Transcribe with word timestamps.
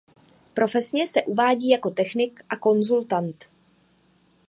Profesně 0.53 1.07
se 1.07 1.23
uvádí 1.23 1.69
jako 1.69 1.89
technik 1.89 2.41
a 2.49 2.55
konzultant. 2.55 3.49